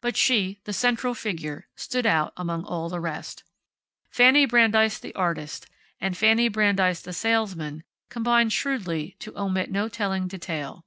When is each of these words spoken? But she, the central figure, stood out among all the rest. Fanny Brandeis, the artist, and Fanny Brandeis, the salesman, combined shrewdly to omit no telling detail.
But 0.00 0.16
she, 0.16 0.58
the 0.64 0.72
central 0.72 1.14
figure, 1.14 1.68
stood 1.76 2.04
out 2.04 2.32
among 2.36 2.64
all 2.64 2.88
the 2.88 2.98
rest. 2.98 3.44
Fanny 4.10 4.44
Brandeis, 4.44 4.98
the 4.98 5.14
artist, 5.14 5.68
and 6.00 6.16
Fanny 6.16 6.48
Brandeis, 6.48 7.00
the 7.02 7.12
salesman, 7.12 7.84
combined 8.08 8.52
shrewdly 8.52 9.14
to 9.20 9.38
omit 9.38 9.70
no 9.70 9.88
telling 9.88 10.26
detail. 10.26 10.84